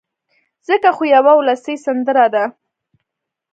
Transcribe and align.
ځکه 0.67 0.89
خو 0.95 1.03
يوه 1.15 1.31
اولسي 1.35 1.75
سندره 1.85 2.25
ده 2.33 2.45